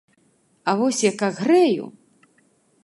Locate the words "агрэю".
1.29-1.85